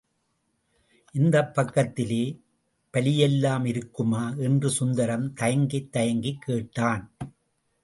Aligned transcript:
இந்தப் 1.15 1.53
பக்கத்திலே 1.53 2.23
புலியெல்லாம் 2.93 3.65
இருக்குமா? 3.65 4.33
என்று 4.37 4.69
சுந்தரம் 4.69 5.33
தயங்கித் 5.33 5.91
தயங்கிக் 5.91 6.41
கேட்டான். 6.41 7.11